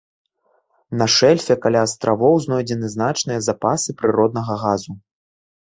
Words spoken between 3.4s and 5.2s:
запасы прыроднага газу.